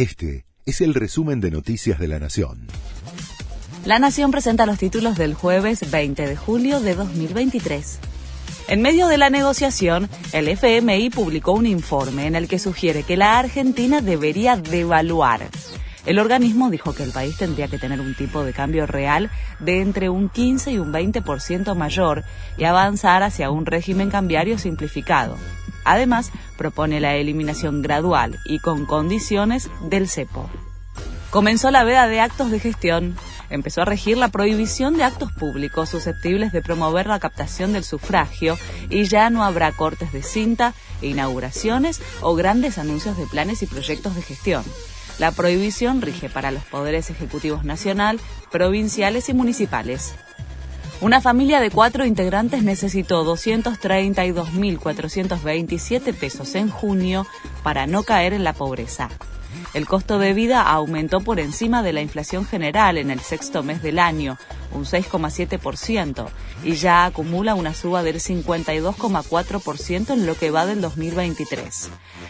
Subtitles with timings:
[0.00, 2.68] Este es el resumen de Noticias de la Nación.
[3.84, 7.98] La Nación presenta los títulos del jueves 20 de julio de 2023.
[8.68, 13.18] En medio de la negociación, el FMI publicó un informe en el que sugiere que
[13.18, 15.50] la Argentina debería devaluar.
[16.06, 19.82] El organismo dijo que el país tendría que tener un tipo de cambio real de
[19.82, 22.24] entre un 15 y un 20% mayor
[22.56, 25.36] y avanzar hacia un régimen cambiario simplificado.
[25.84, 30.48] Además, propone la eliminación gradual y con condiciones del cepo.
[31.30, 33.16] Comenzó la veda de actos de gestión.
[33.50, 38.58] Empezó a regir la prohibición de actos públicos susceptibles de promover la captación del sufragio
[38.88, 44.16] y ya no habrá cortes de cinta, inauguraciones o grandes anuncios de planes y proyectos
[44.16, 44.64] de gestión.
[45.20, 48.18] La prohibición rige para los poderes ejecutivos nacional,
[48.50, 50.14] provinciales y municipales.
[51.02, 57.26] Una familia de cuatro integrantes necesitó 232.427 pesos en junio
[57.62, 59.08] para no caer en la pobreza.
[59.72, 63.82] El costo de vida aumentó por encima de la inflación general en el sexto mes
[63.82, 64.36] del año,
[64.72, 66.28] un 6,7%,
[66.64, 71.88] y ya acumula una suba del 52,4% en lo que va del 2023.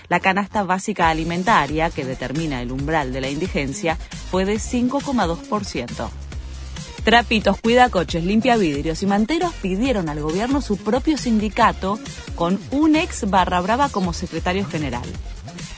[0.08, 3.98] La canasta básica alimentaria, que determina el umbral de la indigencia,
[4.30, 6.08] fue de 5,2%.
[7.10, 11.98] Trapitos, cuidacoches, limpia vidrios y manteros pidieron al gobierno su propio sindicato
[12.36, 15.02] con un ex barra brava como secretario general.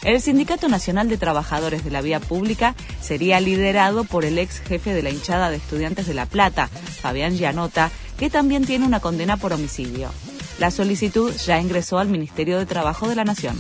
[0.03, 4.93] El Sindicato Nacional de Trabajadores de la Vía Pública sería liderado por el ex jefe
[4.93, 9.39] de la hinchada de estudiantes de La Plata, Fabián Llanota, que también tiene una condena
[9.39, 10.11] por homicidio.
[10.59, 13.59] La solicitud ya ingresó al Ministerio de Trabajo de la Nación.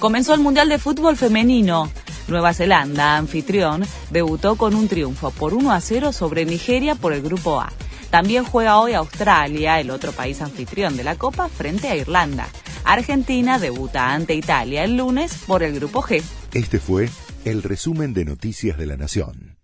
[0.00, 1.88] Comenzó el Mundial de Fútbol Femenino.
[2.32, 7.22] Nueva Zelanda, anfitrión, debutó con un triunfo por 1 a 0 sobre Nigeria por el
[7.22, 7.72] Grupo A.
[8.10, 12.48] También juega hoy Australia, el otro país anfitrión de la Copa, frente a Irlanda.
[12.84, 16.22] Argentina debuta ante Italia el lunes por el Grupo G.
[16.52, 17.08] Este fue
[17.44, 19.61] el resumen de Noticias de la Nación.